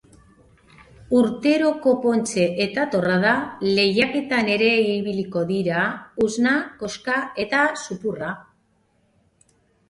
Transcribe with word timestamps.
Urteroko 1.17 1.91
pontxe 2.05 2.45
eta 2.65 2.85
torrada 2.95 3.33
lehiaketan 3.65 4.49
ere 4.55 4.71
ibiliko 4.95 5.45
dira 5.51 5.85
usna, 6.29 6.55
koxka 6.81 7.21
eta 7.45 7.61
zurrupa. 7.85 8.33